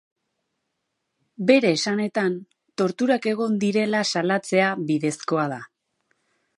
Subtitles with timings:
[1.49, 2.39] Bere esanetan,
[2.83, 5.65] torturak egon direla salatzea bidezkoa da.